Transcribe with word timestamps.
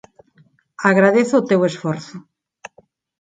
Agradezo 0.91 1.33
o 1.37 1.45
teu 1.49 1.61
esforzo 1.71 2.15